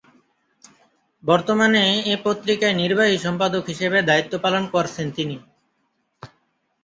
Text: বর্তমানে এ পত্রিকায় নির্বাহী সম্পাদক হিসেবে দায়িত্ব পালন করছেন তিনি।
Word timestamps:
বর্তমানে 1.23 1.81
এ 2.05 2.25
পত্রিকায় 2.25 2.75
নির্বাহী 2.75 3.15
সম্পাদক 3.17 3.63
হিসেবে 3.67 3.97
দায়িত্ব 4.09 4.33
পালন 4.37 4.63
করছেন 4.73 5.07
তিনি। 5.11 5.37